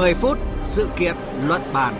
10 0.00 0.14
phút 0.14 0.38
sự 0.60 0.88
kiện 0.98 1.16
luận 1.46 1.62
bàn. 1.72 1.94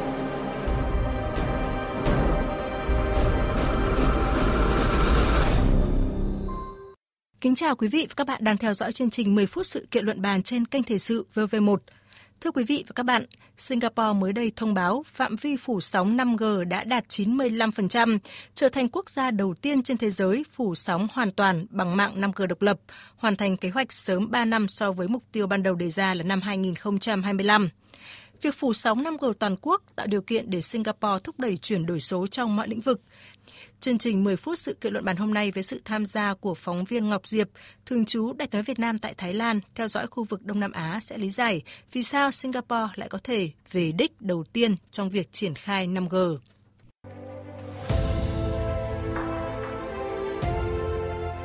Kính 7.40 7.54
chào 7.54 7.76
quý 7.76 7.88
vị 7.88 8.06
và 8.08 8.14
các 8.16 8.26
bạn 8.26 8.44
đang 8.44 8.56
theo 8.56 8.74
dõi 8.74 8.92
chương 8.92 9.10
trình 9.10 9.34
10 9.34 9.46
phút 9.46 9.66
sự 9.66 9.86
kiện 9.90 10.04
luận 10.04 10.22
bàn 10.22 10.42
trên 10.42 10.66
kênh 10.66 10.82
Thời 10.82 10.98
sự 10.98 11.26
VV1. 11.34 11.76
Thưa 12.40 12.50
quý 12.50 12.64
vị 12.64 12.84
và 12.86 12.92
các 12.94 13.02
bạn, 13.02 13.24
Singapore 13.58 14.12
mới 14.20 14.32
đây 14.32 14.52
thông 14.56 14.74
báo 14.74 15.02
phạm 15.06 15.36
vi 15.36 15.56
phủ 15.56 15.80
sóng 15.80 16.16
5G 16.16 16.64
đã 16.68 16.84
đạt 16.84 17.04
95%, 17.08 18.18
trở 18.54 18.68
thành 18.68 18.88
quốc 18.88 19.10
gia 19.10 19.30
đầu 19.30 19.54
tiên 19.54 19.82
trên 19.82 19.98
thế 19.98 20.10
giới 20.10 20.44
phủ 20.52 20.74
sóng 20.74 21.08
hoàn 21.12 21.30
toàn 21.30 21.66
bằng 21.70 21.96
mạng 21.96 22.20
5G 22.20 22.46
độc 22.46 22.62
lập, 22.62 22.80
hoàn 23.16 23.36
thành 23.36 23.56
kế 23.56 23.70
hoạch 23.70 23.92
sớm 23.92 24.30
3 24.30 24.44
năm 24.44 24.68
so 24.68 24.92
với 24.92 25.08
mục 25.08 25.22
tiêu 25.32 25.46
ban 25.46 25.62
đầu 25.62 25.74
đề 25.74 25.90
ra 25.90 26.14
là 26.14 26.22
năm 26.22 26.40
2025. 26.40 27.68
Việc 28.42 28.54
phủ 28.54 28.72
sóng 28.72 29.02
5G 29.02 29.32
toàn 29.32 29.56
quốc 29.62 29.82
tạo 29.96 30.06
điều 30.06 30.22
kiện 30.22 30.50
để 30.50 30.60
Singapore 30.60 31.18
thúc 31.24 31.40
đẩy 31.40 31.56
chuyển 31.56 31.86
đổi 31.86 32.00
số 32.00 32.26
trong 32.26 32.56
mọi 32.56 32.68
lĩnh 32.68 32.80
vực. 32.80 33.00
Chương 33.80 33.98
trình 33.98 34.24
10 34.24 34.36
phút 34.36 34.58
sự 34.58 34.74
kiện 34.74 34.92
luận 34.92 35.04
bàn 35.04 35.16
hôm 35.16 35.34
nay 35.34 35.50
với 35.50 35.62
sự 35.62 35.80
tham 35.84 36.06
gia 36.06 36.34
của 36.34 36.54
phóng 36.54 36.84
viên 36.84 37.08
Ngọc 37.08 37.28
Diệp, 37.28 37.48
thường 37.86 38.04
trú 38.04 38.32
Đại 38.32 38.48
sứ 38.52 38.62
Việt 38.62 38.78
Nam 38.78 38.98
tại 38.98 39.14
Thái 39.14 39.32
Lan, 39.32 39.60
theo 39.74 39.88
dõi 39.88 40.06
khu 40.06 40.24
vực 40.24 40.44
Đông 40.44 40.60
Nam 40.60 40.72
Á 40.72 41.00
sẽ 41.02 41.18
lý 41.18 41.30
giải 41.30 41.62
vì 41.92 42.02
sao 42.02 42.30
Singapore 42.30 42.92
lại 42.94 43.08
có 43.08 43.18
thể 43.24 43.50
về 43.72 43.92
đích 43.92 44.20
đầu 44.20 44.44
tiên 44.52 44.74
trong 44.90 45.10
việc 45.10 45.32
triển 45.32 45.54
khai 45.54 45.88
5G. 45.88 46.36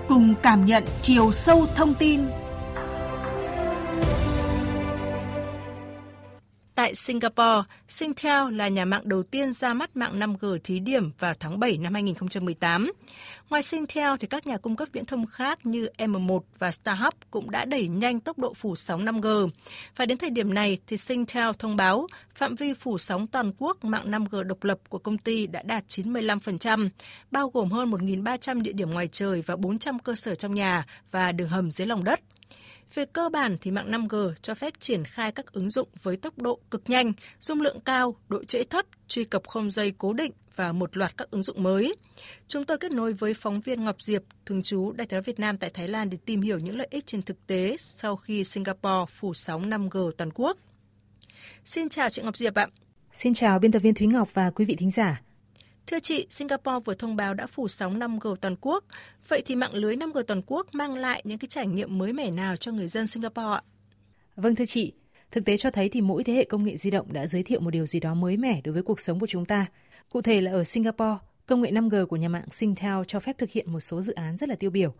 Cùng 0.08 0.36
cảm 0.44 0.66
nhận 0.66 0.84
chiều 1.02 1.32
sâu 1.32 1.68
thông 1.76 1.94
tin 1.94 2.22
Tại 6.86 6.96
Singapore, 6.96 7.64
Singtel 7.88 8.56
là 8.56 8.68
nhà 8.68 8.86
mạng 8.86 9.02
đầu 9.06 9.24
tiên 9.24 9.54
ra 9.54 9.74
mắt 9.74 9.98
mạng 9.98 10.20
5G 10.20 10.58
thí 10.64 10.80
điểm 10.80 11.12
vào 11.20 11.34
tháng 11.40 11.60
7 11.60 11.78
năm 11.78 11.94
2018. 11.94 12.92
Ngoài 13.50 13.64
Singtel 13.64 14.14
thì 14.20 14.28
các 14.28 14.48
nhà 14.48 14.58
cung 14.58 14.76
cấp 14.76 14.88
viễn 14.94 15.06
thông 15.06 15.26
khác 15.26 15.66
như 15.66 15.88
M1 15.98 16.40
và 16.60 16.72
StarHub 16.72 17.14
cũng 17.32 17.52
đã 17.52 17.66
đẩy 17.66 17.88
nhanh 17.88 18.20
tốc 18.20 18.40
độ 18.40 18.54
phủ 18.54 18.76
sóng 18.76 19.06
5G. 19.06 19.48
Và 19.96 20.06
đến 20.06 20.18
thời 20.18 20.30
điểm 20.30 20.54
này 20.54 20.78
thì 20.88 20.98
Singtel 20.98 21.50
thông 21.60 21.76
báo 21.76 22.08
phạm 22.36 22.56
vi 22.56 22.74
phủ 22.74 22.98
sóng 22.98 23.28
toàn 23.28 23.52
quốc 23.58 23.84
mạng 23.84 24.12
5G 24.12 24.44
độc 24.44 24.64
lập 24.64 24.80
của 24.90 24.98
công 24.98 25.18
ty 25.18 25.48
đã 25.48 25.62
đạt 25.64 25.84
95%, 25.88 26.90
bao 27.32 27.50
gồm 27.50 27.72
hơn 27.72 27.92
1.300 27.92 28.62
địa 28.62 28.74
điểm 28.74 28.90
ngoài 28.90 29.08
trời 29.12 29.44
và 29.46 29.56
400 29.56 30.00
cơ 30.00 30.16
sở 30.16 30.36
trong 30.36 30.56
nhà 30.56 30.86
và 31.12 31.32
đường 31.32 31.50
hầm 31.50 31.72
dưới 31.72 31.88
lòng 31.88 32.04
đất. 32.04 32.20
Về 32.94 33.06
cơ 33.06 33.30
bản 33.30 33.58
thì 33.62 33.72
mạng 33.72 33.92
5G 33.92 34.34
cho 34.42 34.56
phép 34.56 34.74
triển 34.80 35.06
khai 35.06 35.32
các 35.32 35.52
ứng 35.52 35.70
dụng 35.70 35.88
với 36.04 36.18
tốc 36.18 36.38
độ 36.38 36.60
cực 36.72 36.90
nhanh, 36.90 37.14
dung 37.40 37.62
lượng 37.62 37.80
cao, 37.86 38.16
độ 38.30 38.44
trễ 38.44 38.64
thấp, 38.64 38.86
truy 39.08 39.24
cập 39.24 39.48
không 39.48 39.72
dây 39.72 39.94
cố 39.98 40.14
định 40.14 40.32
và 40.56 40.72
một 40.72 40.98
loạt 40.98 41.18
các 41.18 41.32
ứng 41.32 41.42
dụng 41.42 41.64
mới. 41.64 41.96
Chúng 42.48 42.64
tôi 42.64 42.78
kết 42.78 42.92
nối 42.92 43.14
với 43.14 43.34
phóng 43.34 43.62
viên 43.62 43.84
Ngọc 43.84 44.02
Diệp, 44.02 44.24
thường 44.46 44.64
trú 44.64 44.92
Đại 44.92 45.08
sứ 45.12 45.22
Việt 45.26 45.40
Nam 45.40 45.58
tại 45.58 45.70
Thái 45.70 45.88
Lan 45.88 46.10
để 46.10 46.18
tìm 46.26 46.42
hiểu 46.42 46.60
những 46.60 46.78
lợi 46.78 46.88
ích 46.92 47.06
trên 47.06 47.22
thực 47.22 47.48
tế 47.48 47.76
sau 47.80 48.16
khi 48.16 48.44
Singapore 48.44 49.06
phủ 49.10 49.34
sóng 49.34 49.70
5G 49.70 50.12
toàn 50.12 50.30
quốc. 50.34 50.58
Xin 51.66 51.90
chào 51.90 52.10
chị 52.10 52.22
Ngọc 52.22 52.38
Diệp 52.38 52.56
ạ. 52.56 52.68
Xin 53.14 53.34
chào 53.34 53.60
biên 53.60 53.72
tập 53.72 53.80
viên 53.80 53.94
Thúy 53.94 54.08
Ngọc 54.08 54.30
và 54.34 54.52
quý 54.52 54.66
vị 54.66 54.76
thính 54.76 54.92
giả. 54.92 55.22
Thưa 55.88 56.00
chị, 56.00 56.28
Singapore 56.30 56.80
vừa 56.86 56.94
thông 56.94 57.16
báo 57.16 57.34
đã 57.34 57.48
phủ 57.48 57.68
sóng 57.68 58.00
5G 58.00 58.36
toàn 58.36 58.56
quốc. 58.62 58.84
Vậy 59.28 59.42
thì 59.46 59.56
mạng 59.56 59.74
lưới 59.74 59.96
5G 59.96 60.24
toàn 60.24 60.42
quốc 60.48 60.68
mang 60.74 60.96
lại 60.96 61.22
những 61.26 61.38
cái 61.38 61.48
trải 61.48 61.68
nghiệm 61.68 61.98
mới 61.98 62.14
mẻ 62.14 62.32
nào 62.32 62.56
cho 62.56 62.72
người 62.72 62.88
dân 62.88 63.08
Singapore 63.08 63.48
ạ? 63.48 63.62
Vâng 64.36 64.56
thưa 64.56 64.66
chị, 64.66 64.94
thực 65.32 65.46
tế 65.46 65.58
cho 65.58 65.72
thấy 65.72 65.90
thì 65.90 66.02
mỗi 66.02 66.24
thế 66.24 66.34
hệ 66.34 66.46
công 66.46 66.64
nghệ 66.64 66.78
di 66.78 66.92
động 66.92 67.14
đã 67.14 67.28
giới 67.28 67.44
thiệu 67.44 67.60
một 67.60 67.72
điều 67.72 67.86
gì 67.86 68.00
đó 68.00 68.14
mới 68.14 68.38
mẻ 68.38 68.62
đối 68.64 68.74
với 68.74 68.84
cuộc 68.84 69.00
sống 69.00 69.20
của 69.20 69.28
chúng 69.28 69.46
ta. 69.46 69.66
Cụ 70.10 70.22
thể 70.22 70.42
là 70.42 70.52
ở 70.52 70.64
Singapore, 70.64 71.18
công 71.46 71.62
nghệ 71.62 71.72
5G 71.72 72.06
của 72.06 72.16
nhà 72.16 72.30
mạng 72.30 72.46
Singtel 72.52 73.02
cho 73.08 73.20
phép 73.20 73.38
thực 73.38 73.50
hiện 73.50 73.74
một 73.74 73.80
số 73.80 74.02
dự 74.02 74.14
án 74.14 74.38
rất 74.38 74.50
là 74.50 74.56
tiêu 74.56 74.70
biểu. 74.70 74.94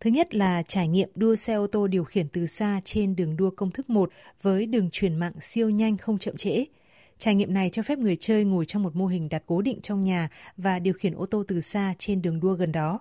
Thứ 0.00 0.10
nhất 0.10 0.34
là 0.34 0.62
trải 0.62 0.88
nghiệm 0.88 1.08
đua 1.14 1.36
xe 1.36 1.54
ô 1.54 1.66
tô 1.66 1.86
điều 1.86 2.04
khiển 2.04 2.28
từ 2.28 2.46
xa 2.46 2.80
trên 2.84 3.16
đường 3.16 3.36
đua 3.36 3.50
công 3.50 3.70
thức 3.70 3.90
1 3.90 4.10
với 4.42 4.66
đường 4.66 4.90
truyền 4.90 5.16
mạng 5.16 5.32
siêu 5.40 5.70
nhanh 5.70 5.96
không 5.96 6.18
chậm 6.18 6.36
trễ. 6.36 6.64
Trải 7.18 7.34
nghiệm 7.34 7.54
này 7.54 7.70
cho 7.70 7.82
phép 7.82 7.98
người 7.98 8.16
chơi 8.16 8.44
ngồi 8.44 8.64
trong 8.64 8.82
một 8.82 8.96
mô 8.96 9.06
hình 9.06 9.28
đặt 9.28 9.42
cố 9.46 9.62
định 9.62 9.80
trong 9.82 10.04
nhà 10.04 10.28
và 10.56 10.78
điều 10.78 10.94
khiển 10.94 11.14
ô 11.14 11.26
tô 11.26 11.44
từ 11.48 11.60
xa 11.60 11.94
trên 11.98 12.22
đường 12.22 12.40
đua 12.40 12.52
gần 12.52 12.72
đó. 12.72 13.00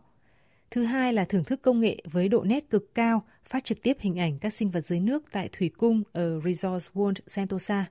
Thứ 0.71 0.83
hai 0.83 1.13
là 1.13 1.25
thưởng 1.25 1.43
thức 1.43 1.61
công 1.61 1.79
nghệ 1.79 1.97
với 2.11 2.29
độ 2.29 2.43
nét 2.43 2.69
cực 2.69 2.95
cao, 2.95 3.23
phát 3.45 3.63
trực 3.63 3.81
tiếp 3.81 3.97
hình 3.99 4.19
ảnh 4.19 4.39
các 4.39 4.53
sinh 4.53 4.71
vật 4.71 4.81
dưới 4.81 4.99
nước 4.99 5.23
tại 5.31 5.49
thủy 5.57 5.69
cung 5.77 6.03
ở 6.11 6.41
Resorts 6.45 6.89
World 6.93 7.13
Sentosa. 7.27 7.85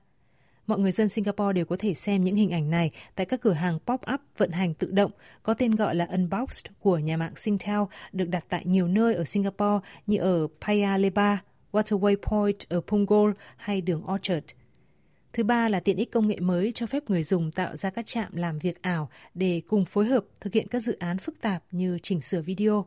Mọi 0.67 0.79
người 0.79 0.91
dân 0.91 1.09
Singapore 1.09 1.53
đều 1.53 1.65
có 1.65 1.75
thể 1.79 1.93
xem 1.93 2.23
những 2.23 2.35
hình 2.35 2.51
ảnh 2.51 2.69
này 2.69 2.91
tại 3.15 3.25
các 3.25 3.41
cửa 3.41 3.53
hàng 3.53 3.79
pop-up 3.85 4.17
vận 4.37 4.51
hành 4.51 4.73
tự 4.73 4.91
động 4.91 5.11
có 5.43 5.53
tên 5.53 5.75
gọi 5.75 5.95
là 5.95 6.05
Unboxed 6.05 6.65
của 6.79 6.97
nhà 6.97 7.17
mạng 7.17 7.35
Singtel 7.35 7.81
được 8.11 8.29
đặt 8.29 8.45
tại 8.49 8.61
nhiều 8.65 8.87
nơi 8.87 9.15
ở 9.15 9.23
Singapore 9.23 9.87
như 10.07 10.17
ở 10.17 10.47
Paya 10.61 10.97
Lebar, 10.97 11.37
Waterway 11.71 12.15
Point 12.21 12.69
ở 12.69 12.81
Punggol 12.87 13.31
hay 13.57 13.81
đường 13.81 14.03
Orchard. 14.13 14.45
Thứ 15.35 15.43
ba 15.43 15.69
là 15.69 15.79
tiện 15.79 15.97
ích 15.97 16.11
công 16.11 16.27
nghệ 16.27 16.39
mới 16.39 16.71
cho 16.71 16.85
phép 16.85 17.09
người 17.09 17.23
dùng 17.23 17.51
tạo 17.51 17.75
ra 17.75 17.89
các 17.89 18.05
trạm 18.05 18.35
làm 18.35 18.59
việc 18.59 18.81
ảo 18.81 19.09
để 19.33 19.61
cùng 19.67 19.85
phối 19.85 20.05
hợp 20.05 20.25
thực 20.41 20.53
hiện 20.53 20.67
các 20.67 20.79
dự 20.79 20.97
án 20.99 21.17
phức 21.17 21.41
tạp 21.41 21.63
như 21.71 21.99
chỉnh 22.03 22.21
sửa 22.21 22.41
video. 22.41 22.85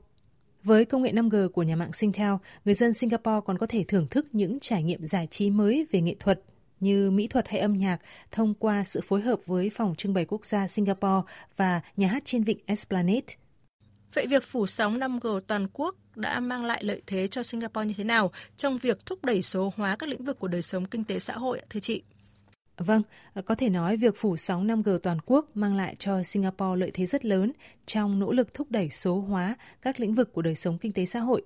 Với 0.62 0.84
công 0.84 1.03
nghệ 1.03 1.12
5G 1.12 1.48
của 1.48 1.62
nhà 1.62 1.76
mạng 1.76 1.92
Singtel, 1.92 2.32
người 2.64 2.75
dân 2.75 2.94
Singapore 2.94 3.41
còn 3.47 3.58
có 3.58 3.66
thể 3.66 3.84
thưởng 3.88 4.06
thức 4.10 4.26
những 4.32 4.60
trải 4.60 4.82
nghiệm 4.82 5.04
giải 5.04 5.26
trí 5.26 5.50
mới 5.50 5.87
về 5.92 6.00
nghệ 6.00 6.14
thuật 6.20 6.41
như 6.81 7.10
mỹ 7.10 7.26
thuật 7.26 7.48
hay 7.48 7.60
âm 7.60 7.76
nhạc 7.76 7.98
thông 8.31 8.54
qua 8.54 8.84
sự 8.84 9.00
phối 9.08 9.20
hợp 9.20 9.41
với 9.47 9.70
Phòng 9.70 9.94
trưng 9.94 10.14
bày 10.14 10.25
quốc 10.25 10.44
gia 10.44 10.69
Singapore 10.69 11.32
và 11.56 11.81
nhà 11.97 12.08
hát 12.08 12.22
trên 12.25 12.44
vịnh 12.44 12.58
Esplanade. 12.66 13.34
Vậy 14.14 14.26
việc 14.26 14.44
phủ 14.44 14.66
sóng 14.66 14.98
5G 14.98 15.41
toàn 15.41 15.66
quốc 15.72 15.94
đã 16.16 16.41
mang 16.41 16.64
lại 16.64 16.84
lợi 16.84 17.03
thế 17.06 17.28
cho 17.28 17.42
Singapore 17.42 17.87
như 17.87 17.94
thế 17.97 18.04
nào 18.04 18.31
trong 18.56 18.78
việc 18.78 19.06
thúc 19.06 19.25
đẩy 19.25 19.42
số 19.42 19.72
hóa 19.76 19.97
các 19.97 20.08
lĩnh 20.08 20.25
vực 20.25 20.38
của 20.38 20.48
đời 20.48 20.62
sống 20.62 20.87
kinh 20.87 21.04
tế 21.04 21.19
xã 21.19 21.32
hội, 21.32 21.60
thưa 21.70 21.81
chị? 21.81 22.03
Vâng, 22.78 23.02
ờ, 23.32 23.42
có 23.42 23.54
thể 23.54 23.68
nói 23.68 23.96
việc 23.96 24.16
phủ 24.16 24.36
sóng 24.36 24.66
5G 24.66 24.98
toàn 24.98 25.18
quốc 25.26 25.56
mang 25.56 25.76
lại 25.76 25.96
cho 25.98 26.22
Singapore 26.22 26.80
lợi 26.80 26.90
thế 26.94 27.06
rất 27.06 27.24
lớn 27.24 27.52
trong 27.86 28.18
nỗ 28.18 28.32
lực 28.32 28.54
thúc 28.54 28.70
đẩy 28.70 28.90
số 28.90 29.20
hóa 29.20 29.56
các 29.82 30.00
lĩnh 30.00 30.14
vực 30.14 30.32
của 30.32 30.42
đời 30.42 30.54
sống 30.54 30.78
kinh 30.78 30.92
tế 30.92 31.06
xã 31.06 31.20
hội. 31.20 31.42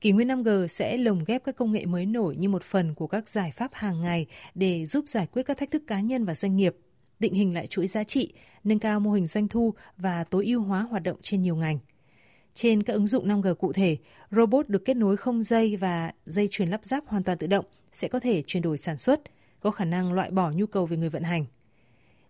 Kỷ 0.00 0.12
nguyên 0.12 0.28
5G 0.28 0.66
sẽ 0.66 0.96
lồng 0.96 1.24
ghép 1.26 1.44
các 1.44 1.56
công 1.56 1.72
nghệ 1.72 1.86
mới 1.86 2.06
nổi 2.06 2.36
như 2.36 2.48
một 2.48 2.62
phần 2.62 2.94
của 2.94 3.06
các 3.06 3.28
giải 3.28 3.50
pháp 3.50 3.70
hàng 3.74 4.02
ngày 4.02 4.26
để 4.54 4.86
giúp 4.86 5.04
giải 5.08 5.26
quyết 5.26 5.42
các 5.42 5.58
thách 5.58 5.70
thức 5.70 5.82
cá 5.86 6.00
nhân 6.00 6.24
và 6.24 6.34
doanh 6.34 6.56
nghiệp, 6.56 6.76
định 7.18 7.34
hình 7.34 7.54
lại 7.54 7.66
chuỗi 7.66 7.86
giá 7.86 8.04
trị, 8.04 8.32
nâng 8.64 8.78
cao 8.78 9.00
mô 9.00 9.12
hình 9.12 9.26
doanh 9.26 9.48
thu 9.48 9.74
và 9.96 10.24
tối 10.24 10.46
ưu 10.46 10.62
hóa 10.62 10.82
hoạt 10.82 11.02
động 11.02 11.16
trên 11.22 11.42
nhiều 11.42 11.56
ngành. 11.56 11.78
Trên 12.54 12.82
các 12.82 12.92
ứng 12.92 13.06
dụng 13.06 13.28
5G 13.28 13.54
cụ 13.54 13.72
thể, 13.72 13.96
robot 14.30 14.68
được 14.68 14.84
kết 14.84 14.96
nối 14.96 15.16
không 15.16 15.42
dây 15.42 15.76
và 15.76 16.12
dây 16.26 16.48
chuyền 16.50 16.68
lắp 16.68 16.84
ráp 16.84 17.06
hoàn 17.06 17.22
toàn 17.22 17.38
tự 17.38 17.46
động 17.46 17.64
sẽ 17.92 18.08
có 18.08 18.20
thể 18.20 18.42
chuyển 18.46 18.62
đổi 18.62 18.78
sản 18.78 18.98
xuất– 18.98 19.20
có 19.64 19.70
khả 19.70 19.84
năng 19.84 20.12
loại 20.12 20.30
bỏ 20.30 20.50
nhu 20.50 20.66
cầu 20.66 20.86
về 20.86 20.96
người 20.96 21.08
vận 21.08 21.22
hành. 21.22 21.44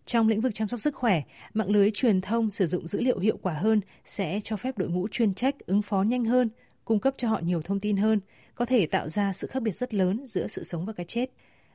Trong 0.06 0.28
lĩnh 0.28 0.40
vực 0.40 0.54
chăm 0.54 0.68
sóc 0.68 0.80
sức 0.80 0.94
khỏe, 0.94 1.22
mạng 1.54 1.70
lưới 1.70 1.90
truyền 1.90 2.20
thông 2.20 2.50
sử 2.50 2.66
dụng 2.66 2.86
dữ 2.86 3.00
liệu 3.00 3.18
hiệu 3.18 3.38
quả 3.42 3.54
hơn 3.54 3.80
sẽ 4.04 4.40
cho 4.44 4.56
phép 4.56 4.78
đội 4.78 4.88
ngũ 4.88 5.08
chuyên 5.08 5.34
trách 5.34 5.66
ứng 5.66 5.82
phó 5.82 6.02
nhanh 6.02 6.24
hơn, 6.24 6.50
cung 6.84 6.98
cấp 6.98 7.14
cho 7.16 7.28
họ 7.28 7.40
nhiều 7.44 7.62
thông 7.62 7.80
tin 7.80 7.96
hơn, 7.96 8.20
có 8.54 8.64
thể 8.64 8.86
tạo 8.86 9.08
ra 9.08 9.32
sự 9.32 9.46
khác 9.46 9.62
biệt 9.62 9.72
rất 9.72 9.94
lớn 9.94 10.26
giữa 10.26 10.46
sự 10.46 10.62
sống 10.62 10.86
và 10.86 10.92
cái 10.92 11.06
chết. 11.06 11.30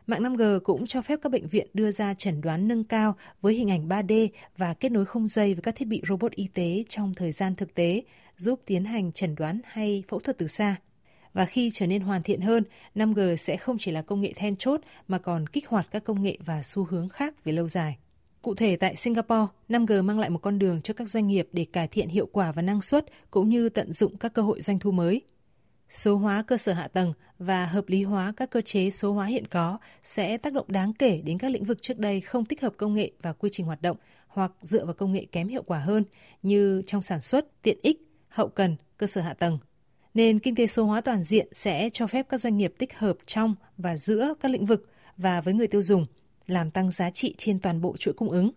Mạng 0.08 0.24
5G 0.24 0.60
cũng 0.60 0.88
cho 0.88 1.02
phép 1.02 1.20
các 1.22 1.32
bệnh 1.32 1.48
viện 1.48 1.68
đưa 1.74 1.92
ra 1.92 2.14
chẩn 2.14 2.42
đoán 2.42 2.68
nâng 2.68 2.84
cao 2.84 3.16
với 3.42 3.54
hình 3.54 3.72
ảnh 3.72 3.88
3D 3.88 4.28
và 4.58 4.74
kết 4.74 4.92
nối 4.92 5.06
không 5.06 5.28
dây 5.28 5.54
với 5.54 5.62
các 5.62 5.76
thiết 5.76 5.88
bị 5.88 6.02
robot 6.08 6.32
y 6.32 6.48
tế 6.54 6.84
trong 6.90 7.14
thời 7.16 7.32
gian 7.32 7.56
thực 7.56 7.74
tế, 7.74 8.04
giúp 8.38 8.62
tiến 8.66 8.86
hành 8.86 9.12
chẩn 9.12 9.36
đoán 9.36 9.60
hay 9.66 10.04
phẫu 10.08 10.20
thuật 10.20 10.38
từ 10.38 10.48
xa. 10.48 10.76
Và 11.34 11.46
khi 11.46 11.72
trở 11.74 11.88
nên 11.88 12.02
hoàn 12.02 12.24
thiện 12.24 12.42
hơn, 12.42 12.64
5G 12.96 13.36
sẽ 13.36 13.58
không 13.58 13.78
chỉ 13.78 13.92
là 13.92 14.02
công 14.02 14.22
nghệ 14.22 14.34
then 14.36 14.56
chốt 14.56 14.82
mà 15.08 15.18
còn 15.18 15.48
kích 15.48 15.68
hoạt 15.68 15.88
các 15.92 16.04
công 16.04 16.24
nghệ 16.24 16.38
và 16.46 16.62
xu 16.64 16.84
hướng 16.84 17.10
khác 17.10 17.44
về 17.44 17.54
lâu 17.54 17.68
dài. 17.68 17.98
Cụ 18.42 18.56
thể 18.56 18.76
tại 18.76 18.96
Singapore, 18.96 19.46
5G 19.70 20.04
mang 20.04 20.20
lại 20.20 20.30
một 20.30 20.40
con 20.42 20.60
đường 20.60 20.82
cho 20.82 20.94
các 20.94 21.08
doanh 21.08 21.28
nghiệp 21.28 21.48
để 21.52 21.66
cải 21.74 21.88
thiện 21.88 22.10
hiệu 22.10 22.26
quả 22.32 22.52
và 22.52 22.62
năng 22.62 22.82
suất 22.82 23.06
cũng 23.32 23.50
như 23.50 23.70
tận 23.70 23.94
dụng 23.94 24.18
các 24.18 24.34
cơ 24.34 24.42
hội 24.42 24.62
doanh 24.62 24.80
thu 24.80 24.92
mới. 24.92 25.22
Số 25.90 26.16
hóa 26.16 26.44
cơ 26.48 26.58
sở 26.58 26.74
hạ 26.74 26.88
tầng 26.88 27.14
và 27.40 27.66
hợp 27.66 27.90
lý 27.90 28.04
hóa 28.04 28.34
các 28.38 28.50
cơ 28.50 28.62
chế 28.62 28.90
số 28.90 29.14
hóa 29.14 29.26
hiện 29.26 29.48
có 29.48 29.78
sẽ 30.04 30.38
tác 30.38 30.54
động 30.54 30.66
đáng 30.68 30.94
kể 30.94 31.22
đến 31.26 31.38
các 31.38 31.52
lĩnh 31.52 31.64
vực 31.64 31.82
trước 31.82 31.98
đây 31.98 32.22
không 32.22 32.46
tích 32.46 32.62
hợp 32.62 32.74
công 32.78 32.94
nghệ 32.94 33.12
và 33.22 33.34
quy 33.34 33.50
trình 33.52 33.66
hoạt 33.66 33.82
động 33.82 33.98
hoặc 34.28 34.52
dựa 34.62 34.86
vào 34.86 34.94
công 34.94 35.14
nghệ 35.14 35.26
kém 35.32 35.48
hiệu 35.48 35.64
quả 35.64 35.80
hơn 35.80 36.04
như 36.44 36.82
trong 36.88 37.02
sản 37.02 37.22
xuất, 37.22 37.62
tiện 37.62 37.80
ích, 37.82 38.02
hậu 38.30 38.48
cần, 38.48 38.76
cơ 38.98 39.08
sở 39.08 39.22
hạ 39.22 39.34
tầng 39.34 39.58
Nền 40.14 40.40
kinh 40.40 40.56
tế 40.56 40.68
số 40.68 40.84
hóa 40.84 41.02
toàn 41.02 41.24
diện 41.24 41.48
sẽ 41.52 41.90
cho 41.94 42.08
phép 42.08 42.26
các 42.30 42.40
doanh 42.40 42.58
nghiệp 42.58 42.74
tích 42.78 42.98
hợp 42.98 43.18
trong 43.26 43.56
và 43.78 43.98
giữa 43.98 44.34
các 44.42 44.52
lĩnh 44.52 44.66
vực 44.66 44.90
và 45.18 45.42
với 45.42 45.54
người 45.54 45.68
tiêu 45.68 45.82
dùng, 45.82 46.06
làm 46.48 46.72
tăng 46.72 46.92
giá 46.92 47.10
trị 47.10 47.36
trên 47.38 47.60
toàn 47.60 47.82
bộ 47.82 47.98
chuỗi 47.98 48.14
cung 48.14 48.30
ứng. 48.30 48.52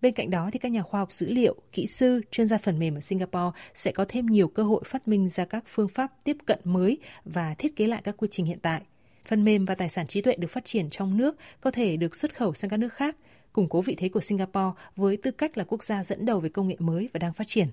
Bên 0.00 0.14
cạnh 0.14 0.30
đó 0.30 0.50
thì 0.52 0.58
các 0.58 0.72
nhà 0.72 0.82
khoa 0.82 1.00
học 1.00 1.12
dữ 1.12 1.28
liệu, 1.30 1.56
kỹ 1.72 1.86
sư, 1.86 2.20
chuyên 2.30 2.46
gia 2.46 2.58
phần 2.58 2.78
mềm 2.78 2.94
ở 2.94 3.00
Singapore 3.00 3.58
sẽ 3.74 3.92
có 3.92 4.04
thêm 4.08 4.26
nhiều 4.26 4.48
cơ 4.48 4.62
hội 4.62 4.82
phát 4.86 5.08
minh 5.08 5.28
ra 5.28 5.44
các 5.44 5.64
phương 5.66 5.88
pháp 5.88 6.12
tiếp 6.24 6.36
cận 6.46 6.60
mới 6.64 6.98
và 7.24 7.54
thiết 7.54 7.76
kế 7.76 7.86
lại 7.86 8.02
các 8.04 8.16
quy 8.16 8.28
trình 8.30 8.46
hiện 8.46 8.58
tại. 8.62 8.82
phần 9.24 9.44
mềm 9.44 9.64
và 9.64 9.74
tài 9.74 9.88
sản 9.88 10.06
trí 10.06 10.22
tuệ 10.22 10.36
được 10.36 10.48
phát 10.50 10.64
triển 10.64 10.90
trong 10.90 11.16
nước 11.16 11.36
có 11.60 11.70
thể 11.70 11.96
được 11.96 12.16
xuất 12.16 12.36
khẩu 12.36 12.54
sang 12.54 12.70
các 12.70 12.76
nước 12.76 12.92
khác, 12.92 13.16
củng 13.52 13.68
cố 13.68 13.82
vị 13.82 13.94
thế 13.98 14.08
của 14.08 14.20
Singapore 14.20 14.82
với 14.96 15.16
tư 15.16 15.30
cách 15.30 15.58
là 15.58 15.64
quốc 15.64 15.82
gia 15.82 16.04
dẫn 16.04 16.26
đầu 16.26 16.40
về 16.40 16.48
công 16.48 16.68
nghệ 16.68 16.76
mới 16.78 17.08
và 17.12 17.18
đang 17.18 17.32
phát 17.32 17.46
triển. 17.46 17.68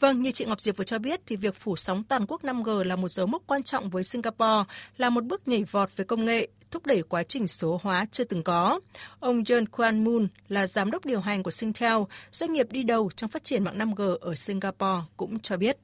Vâng, 0.00 0.22
như 0.22 0.30
chị 0.30 0.44
Ngọc 0.44 0.60
Diệp 0.60 0.76
vừa 0.76 0.84
cho 0.84 0.98
biết 0.98 1.20
thì 1.26 1.36
việc 1.36 1.54
phủ 1.54 1.76
sóng 1.76 2.04
toàn 2.04 2.26
quốc 2.28 2.44
5G 2.44 2.84
là 2.84 2.96
một 2.96 3.08
dấu 3.08 3.26
mốc 3.26 3.42
quan 3.46 3.62
trọng 3.62 3.90
với 3.90 4.04
Singapore, 4.04 4.64
là 4.96 5.10
một 5.10 5.24
bước 5.24 5.48
nhảy 5.48 5.64
vọt 5.64 5.96
về 5.96 6.04
công 6.04 6.24
nghệ, 6.24 6.48
thúc 6.70 6.86
đẩy 6.86 7.02
quá 7.02 7.22
trình 7.22 7.46
số 7.46 7.80
hóa 7.82 8.06
chưa 8.10 8.24
từng 8.24 8.42
có. 8.42 8.80
Ông 9.20 9.42
John 9.42 9.64
Kwan 9.72 10.02
Moon 10.04 10.28
là 10.48 10.66
giám 10.66 10.90
đốc 10.90 11.04
điều 11.04 11.20
hành 11.20 11.42
của 11.42 11.50
Singtel, 11.50 11.96
doanh 12.32 12.52
nghiệp 12.52 12.72
đi 12.72 12.82
đầu 12.82 13.10
trong 13.16 13.30
phát 13.30 13.44
triển 13.44 13.64
mạng 13.64 13.78
5G 13.78 14.16
ở 14.18 14.34
Singapore 14.34 15.02
cũng 15.16 15.40
cho 15.40 15.56
biết. 15.56 15.78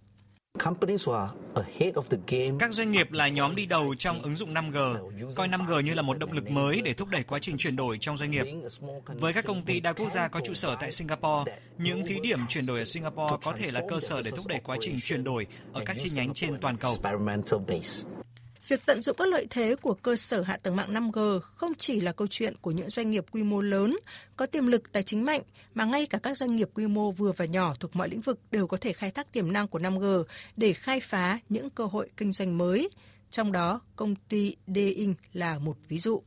Các 2.58 2.72
doanh 2.72 2.92
nghiệp 2.92 3.12
là 3.12 3.28
nhóm 3.28 3.54
đi 3.56 3.66
đầu 3.66 3.94
trong 3.98 4.22
ứng 4.22 4.34
dụng 4.34 4.54
5G, 4.54 5.10
coi 5.34 5.48
5G 5.48 5.80
như 5.80 5.94
là 5.94 6.02
một 6.02 6.18
động 6.18 6.32
lực 6.32 6.50
mới 6.50 6.80
để 6.80 6.94
thúc 6.94 7.08
đẩy 7.08 7.22
quá 7.22 7.38
trình 7.38 7.56
chuyển 7.56 7.76
đổi 7.76 7.98
trong 8.00 8.16
doanh 8.16 8.30
nghiệp. 8.30 8.46
Với 9.06 9.32
các 9.32 9.44
công 9.44 9.62
ty 9.64 9.80
đa 9.80 9.92
quốc 9.92 10.12
gia 10.12 10.28
có 10.28 10.40
trụ 10.40 10.54
sở 10.54 10.76
tại 10.80 10.92
Singapore, 10.92 11.52
những 11.78 12.06
thí 12.06 12.20
điểm 12.22 12.38
chuyển 12.48 12.66
đổi 12.66 12.78
ở 12.78 12.84
Singapore 12.84 13.36
có 13.44 13.52
thể 13.56 13.70
là 13.70 13.82
cơ 13.88 14.00
sở 14.00 14.22
để 14.22 14.30
thúc 14.30 14.46
đẩy 14.46 14.60
quá 14.64 14.76
trình 14.80 14.96
chuyển 15.02 15.24
đổi 15.24 15.46
ở 15.72 15.82
các 15.86 15.96
chi 15.98 16.10
nhánh 16.14 16.34
trên 16.34 16.58
toàn 16.60 16.76
cầu. 16.76 16.96
Việc 18.68 18.86
tận 18.86 19.02
dụng 19.02 19.16
các 19.16 19.28
lợi 19.28 19.46
thế 19.50 19.76
của 19.82 19.94
cơ 19.94 20.16
sở 20.16 20.42
hạ 20.42 20.56
tầng 20.56 20.76
mạng 20.76 20.94
5G 20.94 21.40
không 21.40 21.72
chỉ 21.78 22.00
là 22.00 22.12
câu 22.12 22.28
chuyện 22.30 22.54
của 22.60 22.70
những 22.70 22.88
doanh 22.88 23.10
nghiệp 23.10 23.24
quy 23.30 23.42
mô 23.42 23.60
lớn, 23.60 23.96
có 24.36 24.46
tiềm 24.46 24.66
lực 24.66 24.92
tài 24.92 25.02
chính 25.02 25.24
mạnh, 25.24 25.42
mà 25.74 25.84
ngay 25.84 26.06
cả 26.06 26.18
các 26.22 26.36
doanh 26.36 26.56
nghiệp 26.56 26.68
quy 26.74 26.86
mô 26.86 27.10
vừa 27.10 27.32
và 27.32 27.44
nhỏ 27.44 27.74
thuộc 27.80 27.96
mọi 27.96 28.08
lĩnh 28.08 28.20
vực 28.20 28.40
đều 28.50 28.66
có 28.66 28.76
thể 28.76 28.92
khai 28.92 29.10
thác 29.10 29.32
tiềm 29.32 29.52
năng 29.52 29.68
của 29.68 29.78
5G 29.78 30.24
để 30.56 30.72
khai 30.72 31.00
phá 31.00 31.38
những 31.48 31.70
cơ 31.70 31.84
hội 31.84 32.10
kinh 32.16 32.32
doanh 32.32 32.58
mới. 32.58 32.88
Trong 33.30 33.52
đó, 33.52 33.80
công 33.96 34.14
ty 34.28 34.56
D-Ing 34.66 35.14
là 35.32 35.58
một 35.58 35.76
ví 35.88 35.98
dụ. 35.98 36.22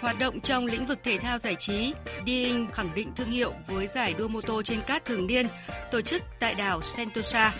Hoạt 0.00 0.18
động 0.18 0.40
trong 0.40 0.66
lĩnh 0.66 0.86
vực 0.86 0.98
thể 1.04 1.18
thao 1.18 1.38
giải 1.38 1.56
trí, 1.58 1.92
D-Ing 2.26 2.70
khẳng 2.70 2.94
định 2.94 3.12
thương 3.16 3.30
hiệu 3.30 3.52
với 3.66 3.86
giải 3.86 4.14
đua 4.14 4.28
mô 4.28 4.40
tô 4.40 4.62
trên 4.62 4.82
cát 4.86 5.04
thường 5.04 5.26
niên 5.26 5.48
tổ 5.92 6.00
chức 6.00 6.22
tại 6.40 6.54
đảo 6.54 6.82
Sentosa 6.82 7.54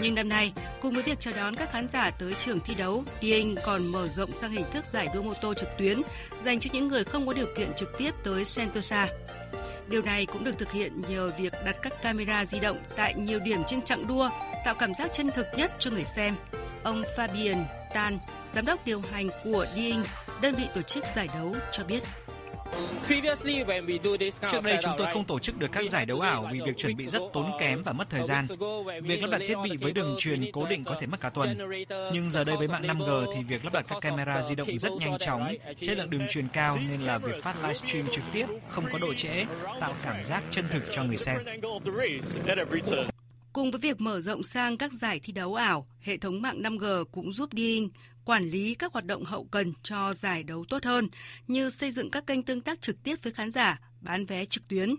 nhưng 0.00 0.14
năm 0.14 0.28
nay, 0.28 0.52
cùng 0.80 0.94
với 0.94 1.02
việc 1.02 1.20
chào 1.20 1.34
đón 1.36 1.56
các 1.56 1.72
khán 1.72 1.88
giả 1.92 2.10
tới 2.10 2.34
trường 2.44 2.60
thi 2.60 2.74
đấu, 2.74 3.04
Dieng 3.22 3.54
còn 3.64 3.86
mở 3.86 4.08
rộng 4.08 4.30
sang 4.40 4.50
hình 4.50 4.64
thức 4.72 4.84
giải 4.92 5.08
đua 5.14 5.22
mô 5.22 5.34
tô 5.34 5.54
trực 5.54 5.68
tuyến 5.78 6.02
dành 6.44 6.60
cho 6.60 6.70
những 6.72 6.88
người 6.88 7.04
không 7.04 7.26
có 7.26 7.32
điều 7.32 7.46
kiện 7.56 7.74
trực 7.76 7.98
tiếp 7.98 8.10
tới 8.24 8.44
Sentosa. 8.44 9.08
Điều 9.88 10.02
này 10.02 10.26
cũng 10.26 10.44
được 10.44 10.58
thực 10.58 10.72
hiện 10.72 11.02
nhờ 11.08 11.30
việc 11.38 11.52
đặt 11.64 11.76
các 11.82 12.02
camera 12.02 12.44
di 12.44 12.60
động 12.60 12.82
tại 12.96 13.14
nhiều 13.14 13.40
điểm 13.40 13.62
trên 13.66 13.82
chặng 13.82 14.06
đua, 14.06 14.30
tạo 14.64 14.74
cảm 14.74 14.94
giác 14.94 15.10
chân 15.12 15.30
thực 15.30 15.46
nhất 15.56 15.72
cho 15.78 15.90
người 15.90 16.04
xem. 16.04 16.36
Ông 16.82 17.02
Fabian 17.16 17.64
Tan, 17.94 18.18
giám 18.54 18.66
đốc 18.66 18.86
điều 18.86 19.02
hành 19.12 19.28
của 19.44 19.66
Dieng, 19.74 20.02
đơn 20.42 20.54
vị 20.54 20.64
tổ 20.74 20.82
chức 20.82 21.04
giải 21.16 21.28
đấu 21.34 21.56
cho 21.72 21.84
biết. 21.84 22.02
Trước 24.46 24.64
đây 24.64 24.78
chúng 24.82 24.92
tôi 24.98 25.06
không 25.12 25.24
tổ 25.24 25.38
chức 25.38 25.58
được 25.58 25.72
các 25.72 25.88
giải 25.90 26.06
đấu 26.06 26.20
ảo 26.20 26.48
vì 26.52 26.60
việc 26.60 26.76
chuẩn 26.76 26.96
bị 26.96 27.06
rất 27.06 27.22
tốn 27.32 27.50
kém 27.60 27.82
và 27.82 27.92
mất 27.92 28.10
thời 28.10 28.22
gian. 28.22 28.46
Việc 29.02 29.22
lắp 29.22 29.30
đặt 29.30 29.40
thiết 29.48 29.54
bị 29.64 29.76
với 29.76 29.92
đường 29.92 30.14
truyền 30.18 30.52
cố 30.52 30.66
định 30.66 30.84
có 30.84 30.96
thể 31.00 31.06
mất 31.06 31.20
cả 31.20 31.30
tuần. 31.30 31.58
Nhưng 32.12 32.30
giờ 32.30 32.44
đây 32.44 32.56
với 32.56 32.68
mạng 32.68 32.82
5G 32.82 33.34
thì 33.34 33.42
việc 33.44 33.64
lắp 33.64 33.72
đặt 33.72 33.84
các 33.88 33.98
camera 34.00 34.42
di 34.42 34.54
động 34.54 34.78
rất 34.78 34.92
nhanh 34.92 35.18
chóng, 35.18 35.54
chất 35.80 35.96
lượng 35.96 36.10
đường 36.10 36.26
truyền 36.30 36.48
cao 36.48 36.78
nên 36.88 37.02
là 37.02 37.18
việc 37.18 37.42
phát 37.42 37.56
livestream 37.62 38.06
trực 38.12 38.24
tiếp 38.32 38.46
không 38.68 38.84
có 38.92 38.98
độ 38.98 39.14
trễ, 39.14 39.44
tạo 39.80 39.94
cảm 40.04 40.22
giác 40.22 40.42
chân 40.50 40.64
thực 40.72 40.82
cho 40.90 41.04
người 41.04 41.16
xem. 41.16 41.38
Cùng 43.52 43.70
với 43.70 43.80
việc 43.80 44.00
mở 44.00 44.20
rộng 44.20 44.42
sang 44.42 44.78
các 44.78 44.92
giải 44.92 45.20
thi 45.22 45.32
đấu 45.32 45.54
ảo, 45.54 45.86
hệ 46.00 46.16
thống 46.16 46.42
mạng 46.42 46.62
5G 46.62 47.04
cũng 47.04 47.32
giúp 47.32 47.50
Dean 47.52 47.88
quản 48.24 48.50
lý 48.50 48.74
các 48.74 48.92
hoạt 48.92 49.04
động 49.04 49.24
hậu 49.24 49.44
cần 49.44 49.72
cho 49.82 50.14
giải 50.14 50.42
đấu 50.42 50.64
tốt 50.68 50.84
hơn, 50.84 51.08
như 51.46 51.70
xây 51.70 51.92
dựng 51.92 52.10
các 52.10 52.26
kênh 52.26 52.42
tương 52.42 52.60
tác 52.60 52.80
trực 52.80 53.02
tiếp 53.02 53.16
với 53.22 53.32
khán 53.32 53.50
giả, 53.50 53.80
bán 54.00 54.26
vé 54.26 54.44
trực 54.44 54.68
tuyến. 54.68 54.94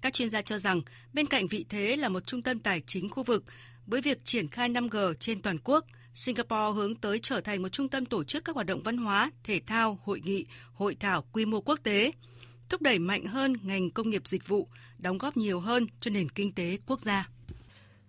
Các 0.00 0.12
chuyên 0.12 0.30
gia 0.30 0.42
cho 0.42 0.58
rằng, 0.58 0.80
bên 1.12 1.26
cạnh 1.26 1.46
vị 1.46 1.64
thế 1.68 1.96
là 1.96 2.08
một 2.08 2.26
trung 2.26 2.42
tâm 2.42 2.58
tài 2.58 2.80
chính 2.86 3.10
khu 3.10 3.22
vực, 3.22 3.44
với 3.86 4.00
việc 4.00 4.24
triển 4.24 4.48
khai 4.48 4.68
5G 4.68 5.14
trên 5.14 5.42
toàn 5.42 5.58
quốc, 5.64 5.86
Singapore 6.14 6.74
hướng 6.74 6.94
tới 6.94 7.18
trở 7.18 7.40
thành 7.40 7.62
một 7.62 7.68
trung 7.68 7.88
tâm 7.88 8.06
tổ 8.06 8.24
chức 8.24 8.44
các 8.44 8.54
hoạt 8.54 8.66
động 8.66 8.82
văn 8.82 8.96
hóa, 8.96 9.30
thể 9.44 9.60
thao, 9.66 9.98
hội 10.04 10.20
nghị, 10.24 10.46
hội 10.72 10.96
thảo 11.00 11.24
quy 11.32 11.44
mô 11.44 11.60
quốc 11.60 11.80
tế, 11.82 12.12
thúc 12.68 12.82
đẩy 12.82 12.98
mạnh 12.98 13.24
hơn 13.26 13.56
ngành 13.62 13.90
công 13.90 14.10
nghiệp 14.10 14.22
dịch 14.28 14.48
vụ, 14.48 14.68
đóng 14.98 15.18
góp 15.18 15.36
nhiều 15.36 15.60
hơn 15.60 15.86
cho 16.00 16.10
nền 16.10 16.28
kinh 16.28 16.52
tế 16.52 16.78
quốc 16.86 17.00
gia. 17.00 17.28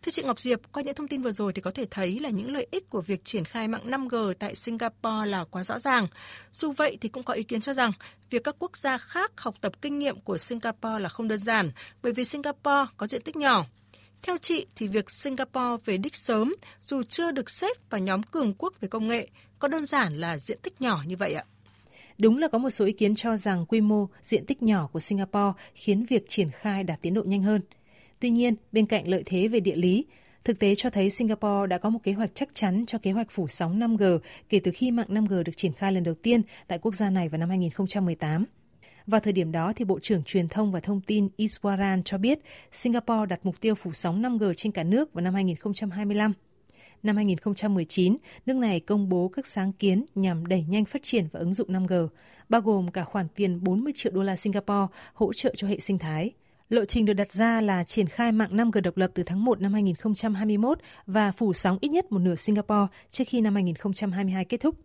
Thưa 0.08 0.12
chị 0.12 0.24
Ngọc 0.24 0.40
Diệp, 0.40 0.60
qua 0.72 0.84
những 0.84 0.96
thông 0.96 1.08
tin 1.08 1.22
vừa 1.22 1.32
rồi 1.32 1.54
thì 1.54 1.62
có 1.62 1.72
thể 1.72 1.86
thấy 1.92 2.20
là 2.20 2.30
những 2.30 2.54
lợi 2.54 2.68
ích 2.72 2.90
của 2.90 3.02
việc 3.02 3.26
triển 3.26 3.46
khai 3.46 3.68
mạng 3.68 3.90
5G 3.92 4.34
tại 4.34 4.56
Singapore 4.56 5.26
là 5.26 5.44
quá 5.44 5.64
rõ 5.64 5.80
ràng. 5.80 6.08
Dù 6.54 6.72
vậy 6.72 6.98
thì 7.02 7.10
cũng 7.10 7.24
có 7.24 7.34
ý 7.34 7.44
kiến 7.44 7.62
cho 7.62 7.74
rằng 7.74 7.92
việc 8.30 8.44
các 8.44 8.56
quốc 8.60 8.78
gia 8.78 8.98
khác 8.98 9.32
học 9.38 9.56
tập 9.62 9.72
kinh 9.82 10.00
nghiệm 10.00 10.20
của 10.20 10.38
Singapore 10.38 11.00
là 11.00 11.10
không 11.10 11.28
đơn 11.28 11.40
giản 11.40 11.72
bởi 12.02 12.14
vì 12.14 12.26
Singapore 12.26 12.92
có 12.98 13.08
diện 13.08 13.22
tích 13.22 13.36
nhỏ. 13.36 13.66
Theo 14.22 14.38
chị 14.38 14.66
thì 14.76 14.88
việc 14.88 15.12
Singapore 15.12 15.84
về 15.86 15.98
đích 15.98 16.16
sớm 16.16 16.56
dù 16.82 17.04
chưa 17.04 17.32
được 17.32 17.50
xếp 17.50 17.90
vào 17.90 18.02
nhóm 18.02 18.24
cường 18.24 18.54
quốc 18.54 18.74
về 18.82 18.88
công 18.88 19.08
nghệ 19.08 19.28
có 19.60 19.68
đơn 19.68 19.86
giản 19.86 20.18
là 20.18 20.38
diện 20.38 20.60
tích 20.62 20.82
nhỏ 20.82 21.02
như 21.06 21.18
vậy 21.18 21.34
ạ? 21.34 21.44
Đúng 22.18 22.38
là 22.38 22.48
có 22.48 22.58
một 22.58 22.70
số 22.70 22.86
ý 22.86 22.92
kiến 22.92 23.16
cho 23.16 23.38
rằng 23.38 23.66
quy 23.66 23.82
mô, 23.82 24.08
diện 24.22 24.46
tích 24.46 24.64
nhỏ 24.64 24.90
của 24.94 25.00
Singapore 25.00 25.54
khiến 25.74 26.06
việc 26.10 26.26
triển 26.30 26.52
khai 26.52 26.84
đạt 26.84 27.02
tiến 27.02 27.14
độ 27.14 27.24
nhanh 27.24 27.44
hơn– 27.44 27.62
Tuy 28.20 28.30
nhiên, 28.30 28.56
bên 28.72 28.86
cạnh 28.86 29.08
lợi 29.08 29.24
thế 29.26 29.48
về 29.48 29.60
địa 29.60 29.76
lý, 29.76 30.06
thực 30.44 30.60
tế 30.60 30.76
cho 30.76 30.90
thấy 30.90 31.10
Singapore 31.10 31.68
đã 31.68 31.78
có 31.78 31.90
một 31.90 32.00
kế 32.04 32.14
hoạch 32.14 32.32
chắc 32.34 32.50
chắn 32.54 32.84
cho 32.88 32.98
kế 32.98 33.12
hoạch 33.12 33.32
phủ 33.32 33.48
sóng 33.48 33.80
5G 33.80 34.20
kể 34.50 34.60
từ 34.60 34.72
khi 34.72 34.92
mạng 34.92 35.08
5G 35.10 35.44
được 35.44 35.58
triển 35.58 35.74
khai 35.74 35.92
lần 35.92 36.04
đầu 36.04 36.16
tiên 36.16 36.42
tại 36.68 36.80
quốc 36.80 36.96
gia 36.96 37.10
này 37.10 37.30
vào 37.30 37.40
năm 37.40 37.50
2018. 37.50 38.46
Vào 39.08 39.20
thời 39.20 39.34
điểm 39.34 39.52
đó, 39.52 39.74
thì 39.76 39.86
Bộ 39.86 40.00
trưởng 40.00 40.24
Truyền 40.24 40.48
thông 40.48 40.72
và 40.72 40.80
Thông 40.80 41.02
tin 41.02 41.30
Iswaran 41.38 42.04
cho 42.04 42.18
biết 42.18 42.40
Singapore 42.72 43.26
đặt 43.30 43.40
mục 43.44 43.56
tiêu 43.62 43.76
phủ 43.76 43.94
sóng 43.94 44.22
5G 44.22 44.54
trên 44.54 44.72
cả 44.72 44.84
nước 44.84 45.14
vào 45.14 45.22
năm 45.22 45.34
2025. 45.34 46.34
Năm 47.04 47.16
2019, 47.16 48.18
nước 48.46 48.54
này 48.54 48.80
công 48.80 49.10
bố 49.10 49.28
các 49.28 49.46
sáng 49.48 49.74
kiến 49.74 50.06
nhằm 50.16 50.46
đẩy 50.46 50.66
nhanh 50.70 50.86
phát 50.86 51.04
triển 51.04 51.28
và 51.32 51.40
ứng 51.40 51.54
dụng 51.54 51.70
5G, 51.70 52.08
bao 52.50 52.62
gồm 52.62 52.92
cả 52.92 53.04
khoản 53.04 53.28
tiền 53.36 53.64
40 53.64 53.94
triệu 53.96 54.12
đô 54.12 54.24
la 54.24 54.36
Singapore 54.36 54.94
hỗ 55.14 55.34
trợ 55.34 55.54
cho 55.56 55.68
hệ 55.68 55.80
sinh 55.80 55.98
thái– 55.98 56.32
Lộ 56.70 56.86
trình 56.86 57.06
được 57.06 57.14
đặt 57.14 57.32
ra 57.34 57.62
là 57.62 57.84
triển 57.84 58.08
khai 58.08 58.32
mạng 58.32 58.58
5G 58.58 58.82
độc 58.82 58.98
lập 58.98 59.12
từ 59.14 59.24
tháng 59.24 59.46
1 59.46 59.62
năm 59.62 59.74
2021 59.74 60.80
và 61.06 61.32
phủ 61.32 61.54
sóng 61.54 61.78
ít 61.82 61.90
nhất 61.90 62.12
một 62.12 62.20
nửa 62.20 62.36
Singapore 62.36 62.88
trước 63.12 63.24
khi 63.28 63.42
năm 63.42 63.54
2022 63.54 64.46
kết 64.46 64.58
thúc. 64.62 64.76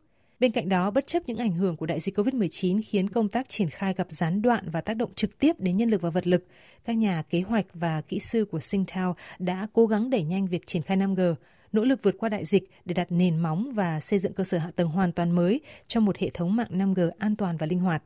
Bên 0.40 0.52
cạnh 0.52 0.68
đó, 0.68 0.90
bất 0.90 1.06
chấp 1.06 1.22
những 1.26 1.38
ảnh 1.38 1.52
hưởng 1.52 1.76
của 1.76 1.86
đại 1.86 2.00
dịch 2.00 2.18
COVID-19 2.18 2.80
khiến 2.84 3.08
công 3.08 3.28
tác 3.28 3.48
triển 3.48 3.70
khai 3.70 3.94
gặp 3.94 4.06
gián 4.10 4.42
đoạn 4.42 4.70
và 4.70 4.80
tác 4.80 4.94
động 4.94 5.14
trực 5.14 5.38
tiếp 5.38 5.52
đến 5.58 5.76
nhân 5.76 5.90
lực 5.90 6.02
và 6.02 6.10
vật 6.10 6.26
lực, 6.26 6.46
các 6.84 6.92
nhà 6.92 7.22
kế 7.30 7.40
hoạch 7.40 7.66
và 7.74 8.00
kỹ 8.00 8.18
sư 8.18 8.44
của 8.44 8.60
Singtel 8.60 9.08
đã 9.38 9.66
cố 9.72 9.86
gắng 9.86 10.10
đẩy 10.10 10.22
nhanh 10.22 10.46
việc 10.46 10.66
triển 10.66 10.82
khai 10.82 10.96
5G, 10.96 11.34
nỗ 11.72 11.84
lực 11.84 12.02
vượt 12.02 12.14
qua 12.18 12.28
đại 12.28 12.44
dịch 12.44 12.70
để 12.84 12.94
đặt 12.94 13.12
nền 13.12 13.38
móng 13.38 13.72
và 13.74 14.00
xây 14.00 14.18
dựng 14.18 14.32
cơ 14.32 14.44
sở 14.44 14.58
hạ 14.58 14.70
tầng 14.76 14.88
hoàn 14.88 15.12
toàn 15.12 15.30
mới 15.30 15.60
cho 15.86 16.00
một 16.00 16.18
hệ 16.18 16.30
thống 16.30 16.56
mạng 16.56 16.70
5G 16.70 17.10
an 17.18 17.36
toàn 17.36 17.56
và 17.56 17.66
linh 17.66 17.80
hoạt. 17.80 18.02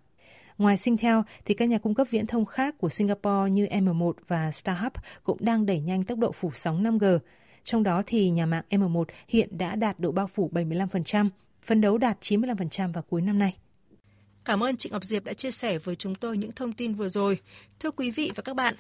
Ngoài 0.59 0.77
Singtel 0.77 1.19
thì 1.45 1.55
các 1.55 1.69
nhà 1.69 1.79
cung 1.79 1.95
cấp 1.95 2.07
viễn 2.11 2.27
thông 2.27 2.45
khác 2.45 2.75
của 2.79 2.89
Singapore 2.89 3.51
như 3.51 3.67
M1 3.67 4.13
và 4.29 4.51
StarHub 4.51 4.93
cũng 5.25 5.39
đang 5.41 5.67
đẩy 5.67 5.81
nhanh 5.81 6.05
tốc 6.05 6.19
độ 6.19 6.33
phủ 6.33 6.51
sóng 6.55 6.85
5G. 6.85 7.19
Trong 7.63 7.83
đó 7.83 8.03
thì 8.07 8.31
nhà 8.31 8.47
mạng 8.47 8.65
M1 8.71 9.05
hiện 9.29 9.59
đã 9.59 9.77
đạt 9.77 10.01
độ 10.01 10.13
bao 10.13 10.27
phủ 10.27 10.51
75%, 10.53 11.29
phấn 11.63 11.81
đấu 11.81 11.99
đạt 11.99 12.21
95% 12.21 12.93
vào 12.93 13.03
cuối 13.03 13.23
năm 13.23 13.39
nay. 13.39 13.57
Cảm 14.45 14.63
ơn 14.63 14.77
chị 14.77 14.89
Ngọc 14.93 15.05
Diệp 15.05 15.25
đã 15.25 15.33
chia 15.33 15.51
sẻ 15.51 15.79
với 15.79 15.97
chúng 15.97 16.15
tôi 16.15 16.39
những 16.39 16.53
thông 16.53 16.73
tin 16.73 16.95
vừa 16.95 17.09
rồi. 17.09 17.39
Thưa 17.81 17.91
quý 17.91 18.11
vị 18.11 18.33
và 18.35 18.43
các 18.43 18.57
bạn, 18.57 18.75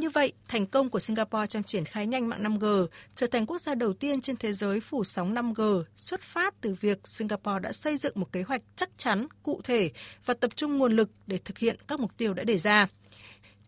như 0.00 0.10
vậy, 0.10 0.32
thành 0.48 0.66
công 0.66 0.90
của 0.90 0.98
Singapore 0.98 1.46
trong 1.46 1.62
triển 1.62 1.84
khai 1.84 2.06
nhanh 2.06 2.28
mạng 2.28 2.42
5G 2.42 2.86
trở 3.14 3.26
thành 3.26 3.46
quốc 3.46 3.60
gia 3.60 3.74
đầu 3.74 3.92
tiên 3.92 4.20
trên 4.20 4.36
thế 4.36 4.52
giới 4.52 4.80
phủ 4.80 5.04
sóng 5.04 5.34
5G 5.34 5.82
xuất 5.96 6.20
phát 6.20 6.60
từ 6.60 6.76
việc 6.80 7.08
Singapore 7.08 7.60
đã 7.62 7.72
xây 7.72 7.96
dựng 7.96 8.12
một 8.16 8.32
kế 8.32 8.42
hoạch 8.42 8.62
chắc 8.76 8.90
chắn, 8.96 9.26
cụ 9.42 9.60
thể 9.64 9.90
và 10.24 10.34
tập 10.34 10.50
trung 10.56 10.78
nguồn 10.78 10.96
lực 10.96 11.10
để 11.26 11.38
thực 11.44 11.58
hiện 11.58 11.76
các 11.88 12.00
mục 12.00 12.16
tiêu 12.16 12.34
đã 12.34 12.44
đề 12.44 12.58
ra. 12.58 12.88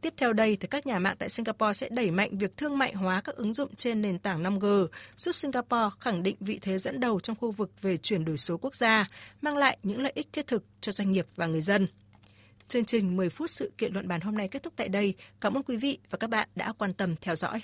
Tiếp 0.00 0.14
theo 0.16 0.32
đây 0.32 0.56
thì 0.60 0.68
các 0.68 0.86
nhà 0.86 0.98
mạng 0.98 1.16
tại 1.18 1.28
Singapore 1.28 1.72
sẽ 1.72 1.88
đẩy 1.88 2.10
mạnh 2.10 2.38
việc 2.38 2.56
thương 2.56 2.78
mại 2.78 2.92
hóa 2.92 3.20
các 3.24 3.36
ứng 3.36 3.54
dụng 3.54 3.74
trên 3.74 4.02
nền 4.02 4.18
tảng 4.18 4.42
5G, 4.42 4.86
giúp 5.16 5.36
Singapore 5.36 5.96
khẳng 6.00 6.22
định 6.22 6.36
vị 6.40 6.58
thế 6.62 6.78
dẫn 6.78 7.00
đầu 7.00 7.20
trong 7.20 7.36
khu 7.36 7.50
vực 7.50 7.70
về 7.82 7.96
chuyển 7.96 8.24
đổi 8.24 8.38
số 8.38 8.56
quốc 8.56 8.74
gia, 8.74 9.08
mang 9.40 9.56
lại 9.56 9.78
những 9.82 10.02
lợi 10.02 10.12
ích 10.14 10.32
thiết 10.32 10.46
thực 10.46 10.64
cho 10.80 10.92
doanh 10.92 11.12
nghiệp 11.12 11.26
và 11.36 11.46
người 11.46 11.62
dân. 11.62 11.86
Chương 12.68 12.84
trình 12.84 13.16
10 13.16 13.28
phút 13.28 13.50
sự 13.50 13.72
kiện 13.78 13.92
luận 13.92 14.08
bàn 14.08 14.20
hôm 14.20 14.34
nay 14.34 14.48
kết 14.48 14.62
thúc 14.62 14.72
tại 14.76 14.88
đây. 14.88 15.14
Cảm 15.40 15.54
ơn 15.54 15.62
quý 15.62 15.76
vị 15.76 15.98
và 16.10 16.18
các 16.18 16.30
bạn 16.30 16.48
đã 16.54 16.72
quan 16.72 16.94
tâm 16.94 17.14
theo 17.20 17.36
dõi. 17.36 17.62